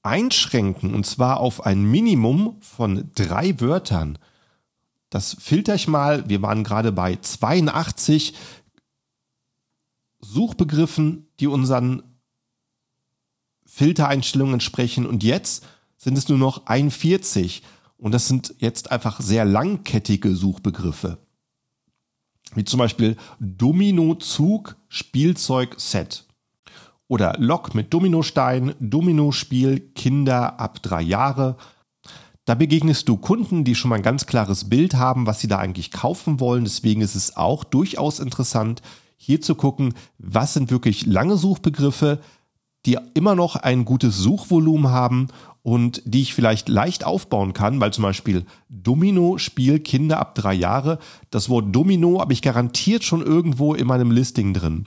[0.03, 4.19] einschränken und zwar auf ein Minimum von drei Wörtern.
[5.11, 6.29] Das filter ich mal.
[6.29, 8.35] Wir waren gerade bei 82
[10.21, 12.03] Suchbegriffen, die unseren
[13.65, 15.65] Filtereinstellungen entsprechen und jetzt
[15.97, 17.63] sind es nur noch 41
[17.99, 21.19] und das sind jetzt einfach sehr langkettige Suchbegriffe.
[22.55, 26.25] Wie zum Beispiel Domino Zug Spielzeug Set.
[27.09, 31.57] Oder Lok mit Dominostein, Dominospiel, Kinder ab drei Jahre.
[32.47, 35.59] Da begegnest du Kunden, die schon mal ein ganz klares Bild haben, was sie da
[35.59, 36.63] eigentlich kaufen wollen.
[36.63, 38.83] Deswegen ist es auch durchaus interessant,
[39.17, 42.21] hier zu gucken, was sind wirklich lange Suchbegriffe,
[42.87, 45.27] die immer noch ein gutes Suchvolumen haben
[45.63, 50.55] und die ich vielleicht leicht aufbauen kann, weil zum Beispiel Domino Spiel Kinder ab drei
[50.55, 54.87] Jahre, das Wort Domino habe ich garantiert schon irgendwo in meinem Listing drin.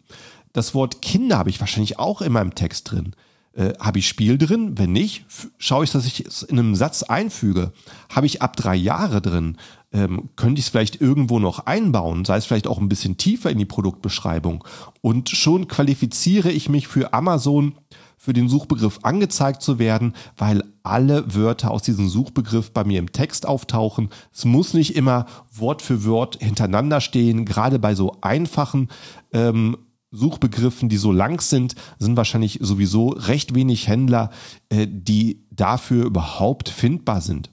[0.53, 3.13] Das Wort Kinder habe ich wahrscheinlich auch in meinem Text drin.
[3.59, 4.77] Äh, habe ich Spiel drin?
[4.77, 5.25] Wenn nicht,
[5.57, 7.73] schaue ich, dass ich es in einem Satz einfüge.
[8.09, 9.57] Habe ich ab drei Jahre drin?
[9.91, 13.49] Ähm, könnte ich es vielleicht irgendwo noch einbauen, sei es vielleicht auch ein bisschen tiefer
[13.49, 14.63] in die Produktbeschreibung.
[15.01, 17.75] Und schon qualifiziere ich mich für Amazon
[18.15, 23.11] für den Suchbegriff angezeigt zu werden, weil alle Wörter aus diesem Suchbegriff bei mir im
[23.11, 24.09] Text auftauchen.
[24.33, 27.45] Es muss nicht immer Wort für Wort hintereinander stehen.
[27.45, 28.89] Gerade bei so einfachen
[29.33, 29.77] ähm,
[30.11, 34.31] Suchbegriffen, die so lang sind, sind wahrscheinlich sowieso recht wenig Händler,
[34.69, 37.51] äh, die dafür überhaupt findbar sind.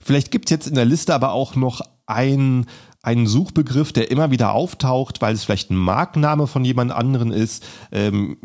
[0.00, 2.66] Vielleicht gibt es jetzt in der Liste aber auch noch ein
[3.06, 7.64] einen Suchbegriff, der immer wieder auftaucht, weil es vielleicht ein Markenname von jemand anderen ist.
[7.92, 8.36] Ähm,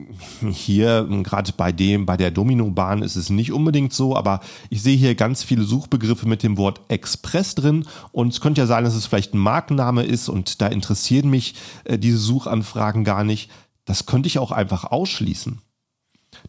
[0.52, 4.96] hier, gerade bei dem, bei der Dominobahn ist es nicht unbedingt so, aber ich sehe
[4.96, 8.94] hier ganz viele Suchbegriffe mit dem Wort Express drin und es könnte ja sein, dass
[8.94, 13.50] es vielleicht ein Markenname ist und da interessieren mich äh, diese Suchanfragen gar nicht.
[13.86, 15.60] Das könnte ich auch einfach ausschließen.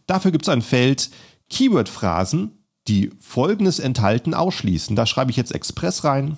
[0.05, 1.09] Dafür gibt es ein Feld
[1.49, 2.51] Keyword-Phrasen,
[2.87, 4.95] die folgendes enthalten, ausschließen.
[4.95, 6.37] Da schreibe ich jetzt Express rein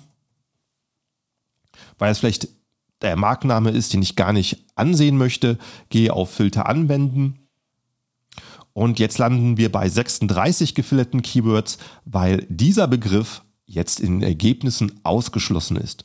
[1.98, 2.48] weil es vielleicht
[3.02, 5.58] der Markenname ist, den ich gar nicht ansehen möchte,
[5.90, 7.46] gehe auf Filter anwenden.
[8.72, 15.00] Und jetzt landen wir bei 36 gefilterten Keywords, weil dieser Begriff jetzt in den Ergebnissen
[15.02, 16.04] ausgeschlossen ist.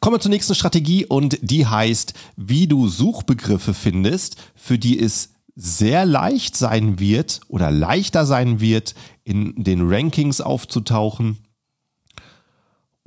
[0.00, 5.34] Kommen wir zur nächsten Strategie und die heißt, wie du Suchbegriffe findest, für die es
[5.54, 11.38] sehr leicht sein wird oder leichter sein wird, in den Rankings aufzutauchen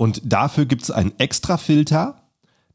[0.03, 2.23] und dafür gibt es einen Extra-Filter,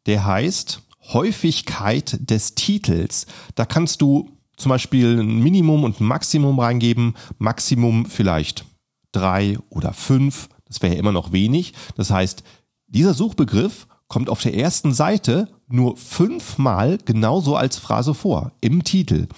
[0.06, 0.80] der heißt
[1.12, 3.26] Häufigkeit des Titels.
[3.54, 7.16] Da kannst du zum Beispiel ein Minimum und ein Maximum reingeben.
[7.36, 8.64] Maximum vielleicht
[9.12, 10.48] drei oder fünf.
[10.68, 11.74] Das wäre ja immer noch wenig.
[11.96, 12.44] Das heißt,
[12.86, 19.28] dieser Suchbegriff kommt auf der ersten Seite nur fünfmal genauso als Phrase vor im Titel.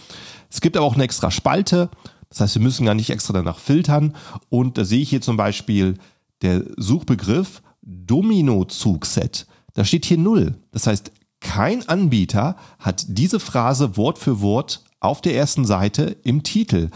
[0.49, 1.91] Es gibt aber auch eine extra Spalte.
[2.29, 4.15] Das heißt, wir müssen gar nicht extra danach filtern.
[4.49, 5.97] Und da sehe ich hier zum Beispiel
[6.43, 9.47] der Suchbegriff Domino-Zugset.
[9.75, 10.55] Da steht hier null.
[10.73, 16.43] Das heißt, kein Anbieter hat diese Phrase Wort für Wort auf der ersten Seite im
[16.43, 16.91] Titel.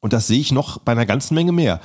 [0.00, 1.80] Und das sehe ich noch bei einer ganzen Menge mehr.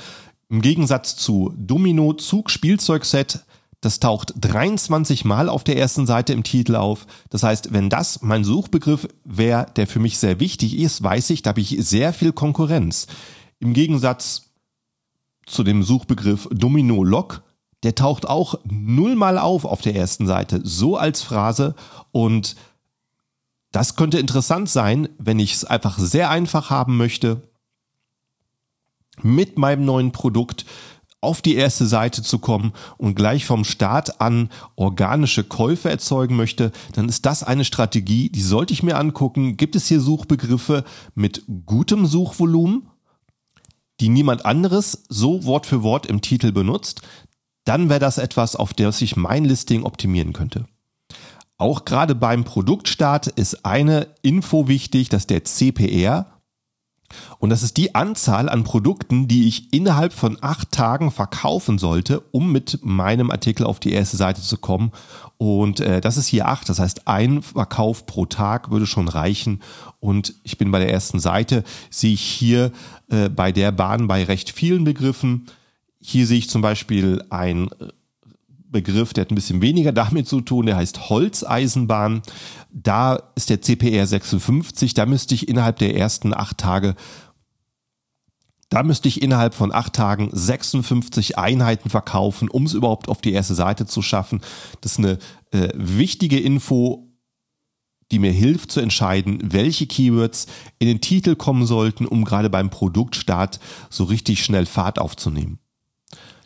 [0.48, 3.44] Im Gegensatz zu Domino Zug Spielzeugset,
[3.80, 7.06] das taucht 23 Mal auf der ersten Seite im Titel auf.
[7.30, 11.42] Das heißt, wenn das mein Suchbegriff wäre, der für mich sehr wichtig ist, weiß ich,
[11.42, 13.06] da habe ich sehr viel Konkurrenz.
[13.60, 14.50] Im Gegensatz
[15.46, 17.42] zu dem Suchbegriff Domino Lock
[17.82, 21.74] der taucht auch nullmal auf auf der ersten Seite, so als Phrase.
[22.12, 22.56] Und
[23.72, 27.42] das könnte interessant sein, wenn ich es einfach sehr einfach haben möchte,
[29.22, 30.64] mit meinem neuen Produkt
[31.20, 36.72] auf die erste Seite zu kommen und gleich vom Start an organische Käufe erzeugen möchte,
[36.94, 39.56] dann ist das eine Strategie, die sollte ich mir angucken.
[39.56, 42.88] Gibt es hier Suchbegriffe mit gutem Suchvolumen,
[44.00, 47.02] die niemand anderes so Wort für Wort im Titel benutzt?
[47.64, 50.66] Dann wäre das etwas, auf das ich mein Listing optimieren könnte.
[51.58, 56.40] Auch gerade beim Produktstart ist eine Info wichtig, dass der CPR
[57.38, 62.20] und das ist die Anzahl an Produkten, die ich innerhalb von acht Tagen verkaufen sollte,
[62.30, 64.92] um mit meinem Artikel auf die erste Seite zu kommen.
[65.38, 69.60] Und äh, das ist hier acht, das heißt ein Verkauf pro Tag würde schon reichen.
[69.98, 72.72] Und ich bin bei der ersten Seite, sehe ich hier
[73.08, 75.46] äh, bei der Bahn bei recht vielen Begriffen
[76.00, 77.70] hier sehe ich zum Beispiel einen
[78.70, 82.22] Begriff, der hat ein bisschen weniger damit zu tun, der heißt Holzeisenbahn.
[82.72, 86.94] Da ist der CPR 56, da müsste ich innerhalb der ersten acht Tage
[88.70, 93.32] da müsste ich innerhalb von acht Tagen 56 Einheiten verkaufen, um es überhaupt auf die
[93.32, 94.40] erste Seite zu schaffen.
[94.80, 95.18] Das ist eine
[95.50, 97.08] äh, wichtige Info,
[98.12, 100.46] die mir hilft zu entscheiden, welche Keywords
[100.78, 103.58] in den Titel kommen sollten, um gerade beim Produktstart
[103.90, 105.58] so richtig schnell Fahrt aufzunehmen.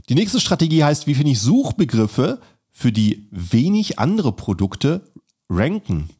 [0.09, 2.40] Die nächste Strategie heißt, wie finde ich Suchbegriffe,
[2.71, 5.12] für die wenig andere Produkte
[5.49, 6.11] ranken.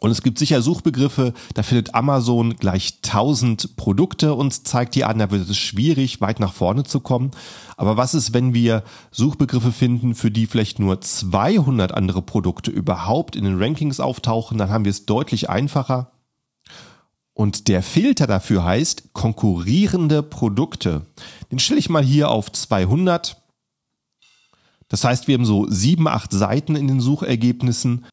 [0.00, 5.18] Und es gibt sicher Suchbegriffe, da findet Amazon gleich 1000 Produkte und zeigt dir an,
[5.18, 7.32] da wird es schwierig, weit nach vorne zu kommen.
[7.76, 13.36] Aber was ist, wenn wir Suchbegriffe finden, für die vielleicht nur 200 andere Produkte überhaupt
[13.36, 16.12] in den Rankings auftauchen, dann haben wir es deutlich einfacher.
[17.40, 21.06] Und der Filter dafür heißt konkurrierende Produkte.
[21.50, 23.40] Den stelle ich mal hier auf 200.
[24.88, 28.04] Das heißt, wir haben so sieben, acht Seiten in den Suchergebnissen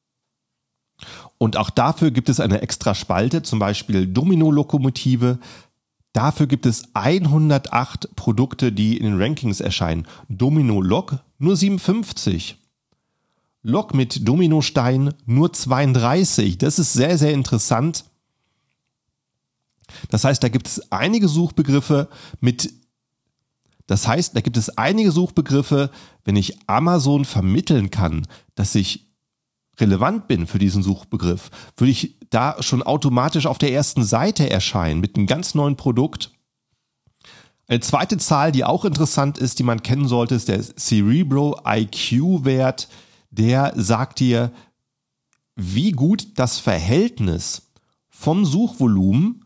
[1.37, 5.39] und auch dafür gibt es eine extra Spalte, zum Beispiel Domino-Lokomotive.
[6.13, 10.07] Dafür gibt es 108 Produkte, die in den Rankings erscheinen.
[10.29, 12.57] Domino-Lok nur 57.
[13.61, 16.57] Lok mit Dominostein nur 32.
[16.57, 18.05] Das ist sehr, sehr interessant.
[20.09, 22.73] Das heißt, da gibt es einige Suchbegriffe mit
[23.87, 25.89] das heißt, da gibt es einige Suchbegriffe,
[26.25, 29.07] wenn ich Amazon vermitteln kann, dass ich
[29.79, 34.99] relevant bin für diesen Suchbegriff, würde ich da schon automatisch auf der ersten Seite erscheinen
[34.99, 36.31] mit einem ganz neuen Produkt.
[37.67, 42.43] Eine zweite Zahl, die auch interessant ist, die man kennen sollte, ist der Cerebro IQ
[42.45, 42.87] Wert.
[43.29, 44.51] Der sagt dir,
[45.55, 47.69] wie gut das Verhältnis
[48.09, 49.45] vom Suchvolumen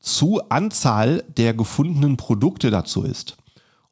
[0.00, 3.36] zu Anzahl der gefundenen Produkte dazu ist.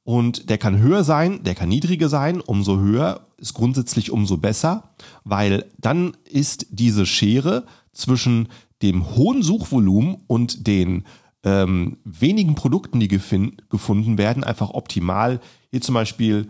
[0.03, 2.41] Und der kann höher sein, der kann niedriger sein.
[2.41, 4.95] Umso höher ist grundsätzlich umso besser,
[5.25, 8.49] weil dann ist diese Schere zwischen
[8.81, 11.05] dem hohen Suchvolumen und den
[11.45, 15.41] ähm, wenigen Produkten, die gefunden werden, einfach optimal.
[15.71, 16.49] Hier zum Beispiel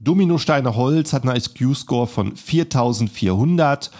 [0.00, 3.90] Dominosteine Holz hat einen IQ-Score von 4400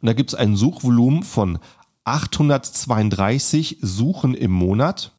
[0.00, 1.58] und da gibt es ein Suchvolumen von
[2.04, 5.12] 832 Suchen im Monat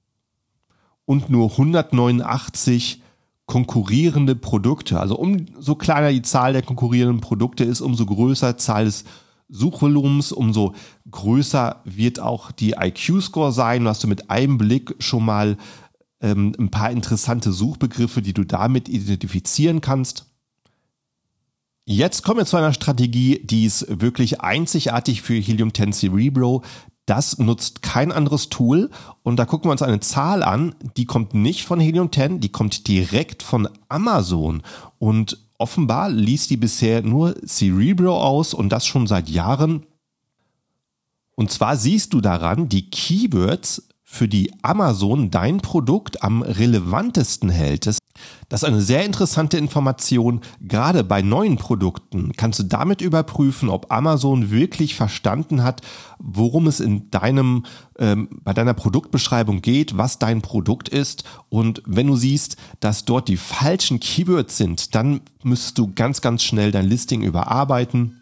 [1.06, 3.02] und nur 189
[3.46, 5.00] konkurrierende Produkte.
[5.00, 9.06] Also umso kleiner die Zahl der konkurrierenden Produkte ist, umso größer die Zahl des
[9.48, 10.74] Suchvolumens, umso
[11.10, 13.84] größer wird auch die IQ-Score sein.
[13.84, 15.58] Du hast du mit einem Blick schon mal
[16.22, 20.26] ähm, ein paar interessante Suchbegriffe, die du damit identifizieren kannst.
[21.88, 26.64] Jetzt kommen wir zu einer Strategie, die ist wirklich einzigartig für Helium 10 Cerebro.
[27.06, 28.90] Das nutzt kein anderes Tool.
[29.22, 32.50] Und da gucken wir uns eine Zahl an, die kommt nicht von Helium 10, die
[32.50, 34.64] kommt direkt von Amazon.
[34.98, 39.86] Und offenbar liest die bisher nur Cerebro aus und das schon seit Jahren.
[41.36, 47.86] Und zwar siehst du daran die Keywords, für die Amazon dein Produkt am relevantesten hält.
[47.86, 47.98] Das
[48.62, 50.42] ist eine sehr interessante Information.
[50.62, 55.82] Gerade bei neuen Produkten kannst du damit überprüfen, ob Amazon wirklich verstanden hat,
[56.20, 57.66] worum es in deinem,
[57.98, 61.24] ähm, bei deiner Produktbeschreibung geht, was dein Produkt ist.
[61.50, 66.44] Und wenn du siehst, dass dort die falschen Keywords sind, dann müsstest du ganz, ganz
[66.44, 68.22] schnell dein Listing überarbeiten.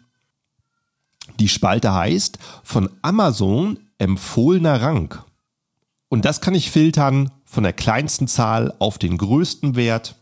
[1.40, 5.14] Die Spalte heißt von Amazon empfohlener Rang.
[6.14, 10.14] Und das kann ich filtern von der kleinsten Zahl auf den größten Wert.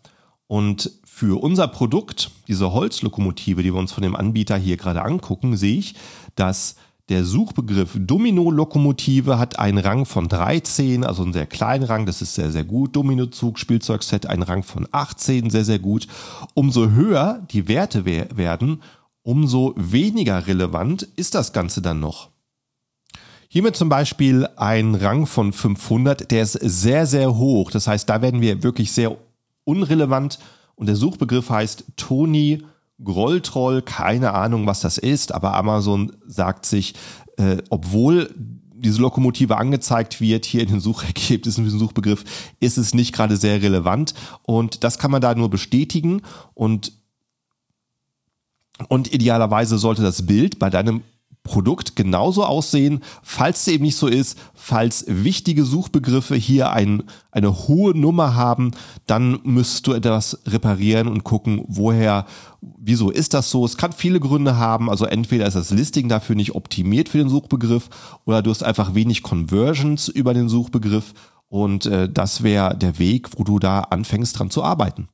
[0.47, 5.55] Und für unser Produkt, diese Holzlokomotive, die wir uns von dem Anbieter hier gerade angucken,
[5.55, 5.95] sehe ich,
[6.35, 6.77] dass
[7.11, 12.37] der Suchbegriff Domino-Lokomotive hat einen Rang von 13, also einen sehr kleinen Rang, das ist
[12.37, 12.97] sehr, sehr gut.
[12.97, 16.07] Dominozug, Spielzeugset, einen Rang von 18, sehr, sehr gut.
[16.55, 18.81] Umso höher die Werte werden,
[19.23, 22.32] umso weniger relevant ist das Ganze dann noch.
[23.55, 27.71] Hiermit zum Beispiel ein Rang von 500, der ist sehr, sehr hoch.
[27.71, 29.15] Das heißt, da werden wir wirklich sehr
[29.65, 30.39] unrelevant
[30.75, 32.63] und der Suchbegriff heißt Toni
[33.05, 33.83] Grolltroll.
[33.83, 36.95] Keine Ahnung, was das ist, aber Amazon sagt sich,
[37.37, 38.35] äh, obwohl
[38.75, 42.25] diese Lokomotive angezeigt wird, hier in den Suchergebnissen, diesen Suchbegriff,
[42.59, 44.15] ist es nicht gerade sehr relevant.
[44.45, 46.23] Und das kann man da nur bestätigen.
[46.55, 46.95] Und,
[48.89, 51.03] und idealerweise sollte das Bild bei deinem
[51.45, 57.03] Produkt genauso aussehen, falls es eben nicht so ist, falls wichtige Suchbegriffe hier ein,
[57.33, 58.71] eine hohe Nummer haben,
[59.07, 62.27] dann müsstest du etwas reparieren und gucken, woher,
[62.61, 63.65] wieso ist das so?
[63.65, 67.29] Es kann viele Gründe haben, also entweder ist das Listing dafür nicht optimiert für den
[67.29, 67.89] Suchbegriff
[68.25, 71.13] oder du hast einfach wenig Conversions über den Suchbegriff
[71.49, 75.09] und äh, das wäre der Weg, wo du da anfängst dran zu arbeiten.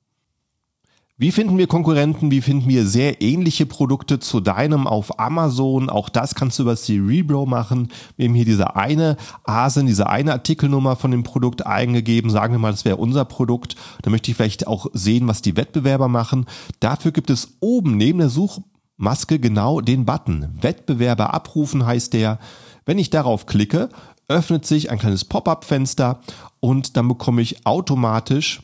[1.20, 2.30] Wie finden wir Konkurrenten?
[2.30, 5.90] Wie finden wir sehr ähnliche Produkte zu deinem auf Amazon?
[5.90, 7.88] Auch das kannst du über Cerebro machen.
[8.16, 12.30] Wir haben hier diese eine ASIN, diese eine Artikelnummer von dem Produkt eingegeben.
[12.30, 13.74] Sagen wir mal, das wäre unser Produkt.
[14.02, 16.46] Da möchte ich vielleicht auch sehen, was die Wettbewerber machen.
[16.78, 18.60] Dafür gibt es oben neben der Such
[18.96, 20.56] Maske genau den Button.
[20.60, 22.38] Wettbewerber abrufen heißt der.
[22.86, 23.88] Wenn ich darauf klicke,
[24.28, 26.20] öffnet sich ein kleines Pop-up-Fenster
[26.60, 28.62] und dann bekomme ich automatisch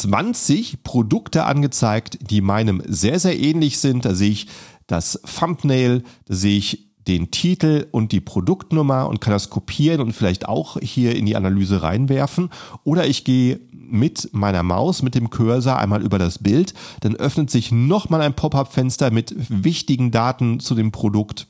[0.00, 4.04] 20 Produkte angezeigt, die meinem sehr, sehr ähnlich sind.
[4.04, 4.48] Da sehe ich
[4.86, 10.12] das Thumbnail, da sehe ich den Titel und die Produktnummer und kann das kopieren und
[10.12, 12.50] vielleicht auch hier in die Analyse reinwerfen.
[12.82, 16.72] Oder ich gehe mit meiner Maus, mit dem Cursor einmal über das Bild.
[17.00, 21.46] Dann öffnet sich nochmal ein Pop-up-Fenster mit wichtigen Daten zu dem Produkt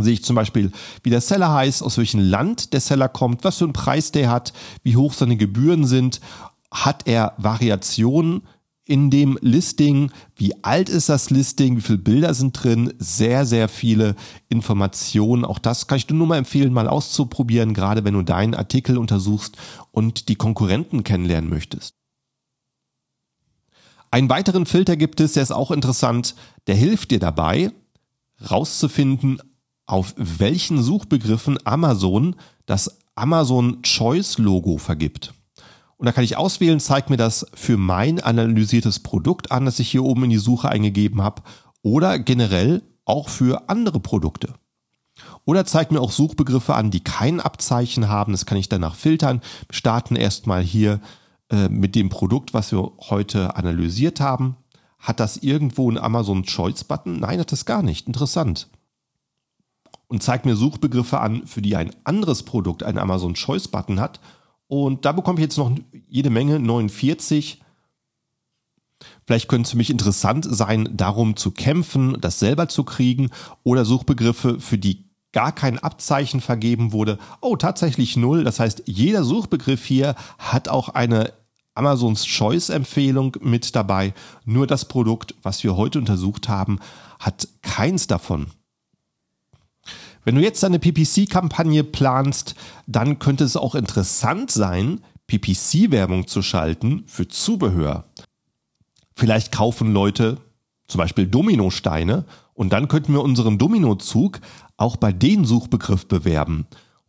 [0.00, 0.70] sehe ich zum Beispiel,
[1.02, 4.30] wie der Seller heißt, aus welchem Land der Seller kommt, was für einen Preis der
[4.30, 4.52] hat,
[4.82, 6.20] wie hoch seine Gebühren sind,
[6.70, 8.42] hat er Variationen
[8.88, 13.68] in dem Listing, wie alt ist das Listing, wie viele Bilder sind drin, sehr, sehr
[13.68, 14.16] viele
[14.48, 15.44] Informationen.
[15.44, 18.96] Auch das kann ich dir nur mal empfehlen, mal auszuprobieren, gerade wenn du deinen Artikel
[18.96, 19.56] untersuchst
[19.92, 21.96] und die Konkurrenten kennenlernen möchtest.
[24.10, 26.34] Einen weiteren Filter gibt es, der ist auch interessant,
[26.66, 27.70] der hilft dir dabei,
[28.50, 29.42] rauszufinden,
[29.84, 35.34] auf welchen Suchbegriffen Amazon das Amazon Choice Logo vergibt.
[35.98, 39.90] Und da kann ich auswählen, zeigt mir das für mein analysiertes Produkt an, das ich
[39.90, 41.42] hier oben in die Suche eingegeben habe,
[41.82, 44.54] oder generell auch für andere Produkte.
[45.44, 48.32] Oder zeigt mir auch Suchbegriffe an, die kein Abzeichen haben.
[48.32, 49.40] Das kann ich danach filtern.
[49.66, 51.00] Wir starten erstmal hier
[51.50, 54.56] äh, mit dem Produkt, was wir heute analysiert haben.
[54.98, 57.18] Hat das irgendwo einen Amazon Choice Button?
[57.20, 58.06] Nein, hat das gar nicht.
[58.06, 58.68] Interessant
[60.08, 64.20] und zeigt mir Suchbegriffe an, für die ein anderes Produkt einen Amazon Choice Button hat.
[64.68, 65.72] Und da bekomme ich jetzt noch
[66.08, 67.62] jede Menge, 49.
[69.26, 73.30] Vielleicht könnte es für mich interessant sein, darum zu kämpfen, das selber zu kriegen
[73.62, 77.18] oder Suchbegriffe, für die gar kein Abzeichen vergeben wurde.
[77.40, 78.44] Oh, tatsächlich null.
[78.44, 81.32] Das heißt, jeder Suchbegriff hier hat auch eine
[81.74, 84.12] Amazons Choice Empfehlung mit dabei.
[84.44, 86.80] Nur das Produkt, was wir heute untersucht haben,
[87.20, 88.48] hat keins davon.
[90.24, 92.54] Wenn du jetzt eine PPC-Kampagne planst,
[92.86, 98.04] dann könnte es auch interessant sein, PPC-Werbung zu schalten für Zubehör.
[99.14, 100.38] Vielleicht kaufen Leute
[100.86, 104.40] zum Beispiel Dominosteine und dann könnten wir unseren Dominozug
[104.76, 106.66] auch bei den Suchbegriff bewerben.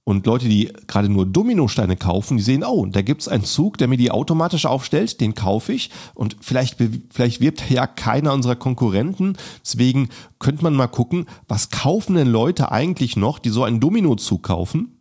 [0.09, 3.87] Und Leute, die gerade nur Dominosteine kaufen, die sehen, oh, da gibt's einen Zug, der
[3.87, 5.91] mir die automatisch aufstellt, den kaufe ich.
[6.15, 6.77] Und vielleicht,
[7.11, 9.37] vielleicht wirbt ja keiner unserer Konkurrenten.
[9.63, 14.41] Deswegen könnte man mal gucken, was kaufen denn Leute eigentlich noch, die so einen Dominozug
[14.41, 14.99] kaufen?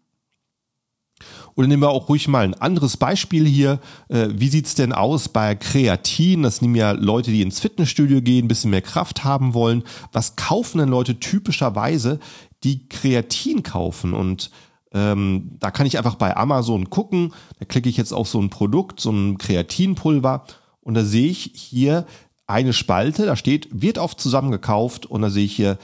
[1.54, 3.80] Oder nehmen wir auch ruhig mal ein anderes Beispiel hier.
[4.10, 6.42] Äh, wie sieht's denn aus bei Kreatin?
[6.42, 9.84] Das nehmen ja Leute, die ins Fitnessstudio gehen, ein bisschen mehr Kraft haben wollen.
[10.12, 12.20] Was kaufen denn Leute typischerweise,
[12.62, 14.12] die Kreatin kaufen?
[14.12, 14.50] Und
[14.92, 17.34] ähm, da kann ich einfach bei Amazon gucken.
[17.58, 20.44] Da klicke ich jetzt auf so ein Produkt, so ein Kreatinpulver
[20.80, 22.06] und da sehe ich hier
[22.46, 25.78] eine Spalte, da steht, wird oft zusammengekauft und da sehe ich hier,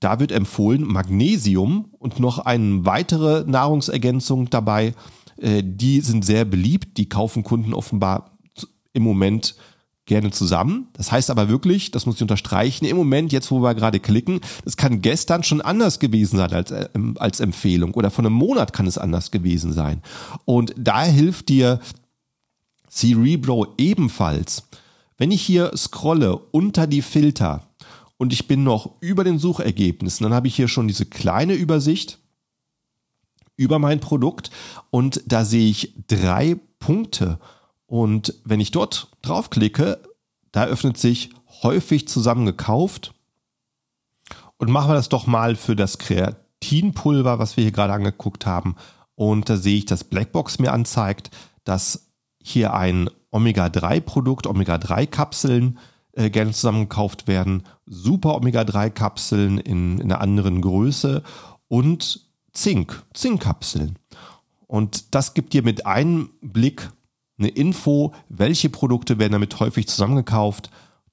[0.00, 4.94] da wird empfohlen Magnesium und noch eine weitere Nahrungsergänzung dabei.
[5.36, 8.36] Äh, die sind sehr beliebt, die kaufen Kunden offenbar
[8.92, 9.54] im Moment
[10.06, 10.88] gerne zusammen.
[10.92, 14.40] Das heißt aber wirklich, das muss ich unterstreichen, im Moment, jetzt wo wir gerade klicken,
[14.64, 18.72] das kann gestern schon anders gewesen sein als, äh, als Empfehlung oder von einem Monat
[18.72, 20.02] kann es anders gewesen sein.
[20.44, 21.80] Und da hilft dir
[22.90, 24.68] Cerebro ebenfalls.
[25.16, 27.68] Wenn ich hier scrolle unter die Filter
[28.18, 32.18] und ich bin noch über den Suchergebnissen, dann habe ich hier schon diese kleine Übersicht
[33.56, 34.50] über mein Produkt
[34.90, 37.38] und da sehe ich drei Punkte
[37.86, 40.00] und wenn ich dort draufklicke,
[40.52, 41.30] da öffnet sich
[41.62, 43.14] häufig zusammengekauft.
[44.56, 48.76] Und machen wir das doch mal für das Kreatinpulver, was wir hier gerade angeguckt haben.
[49.16, 51.30] Und da sehe ich, dass Blackbox mir anzeigt,
[51.64, 52.08] dass
[52.42, 55.78] hier ein Omega-3-Produkt, Omega-3-Kapseln
[56.12, 57.64] äh, gerne zusammengekauft werden.
[57.86, 61.22] Super Omega-3-Kapseln in, in einer anderen Größe
[61.68, 63.98] und Zink, Zinkkapseln.
[64.66, 66.90] Und das gibt dir mit einem Blick
[67.44, 70.70] eine Info, welche Produkte werden damit häufig zusammengekauft.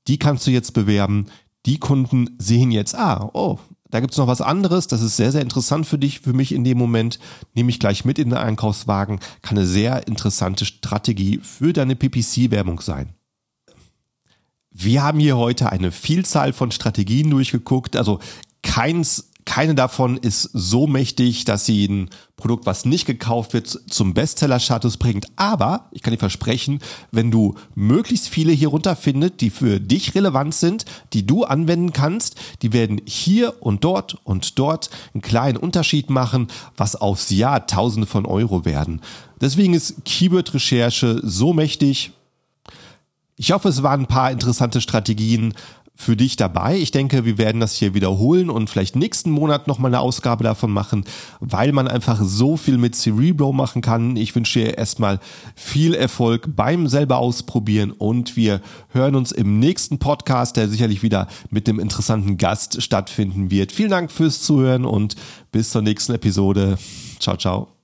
[0.08, 1.28] Die kannst du jetzt bewerben.
[1.66, 3.60] Die Kunden sehen jetzt, ah, oh,
[3.92, 6.64] da gibt's noch was anderes, das ist sehr, sehr interessant für dich, für mich in
[6.64, 7.20] dem Moment,
[7.54, 12.80] nehme ich gleich mit in den Einkaufswagen, kann eine sehr interessante Strategie für deine PPC-Werbung
[12.80, 13.14] sein.
[14.72, 18.20] Wir haben hier heute eine Vielzahl von Strategien durchgeguckt, also
[18.64, 24.14] keins keine davon ist so mächtig, dass sie ein Produkt, was nicht gekauft wird, zum
[24.14, 25.28] Bestseller-Status bringt.
[25.36, 26.80] Aber ich kann dir versprechen,
[27.12, 32.36] wenn du möglichst viele hier runterfindest, die für dich relevant sind, die du anwenden kannst,
[32.62, 38.08] die werden hier und dort und dort einen kleinen Unterschied machen, was aufs Jahr Tausende
[38.08, 39.02] von Euro werden.
[39.40, 42.12] Deswegen ist Keyword-Recherche so mächtig.
[43.38, 45.56] Ich hoffe, es waren ein paar interessante Strategien
[45.96, 46.78] für dich dabei.
[46.78, 50.72] Ich denke, wir werden das hier wiederholen und vielleicht nächsten Monat nochmal eine Ausgabe davon
[50.72, 51.06] machen,
[51.40, 54.16] weil man einfach so viel mit Cerebro machen kann.
[54.16, 55.20] Ich wünsche dir erstmal
[55.56, 61.28] viel Erfolg beim selber ausprobieren und wir hören uns im nächsten Podcast, der sicherlich wieder
[61.50, 63.72] mit einem interessanten Gast stattfinden wird.
[63.72, 65.16] Vielen Dank fürs Zuhören und
[65.52, 66.78] bis zur nächsten Episode.
[67.20, 67.81] Ciao, ciao.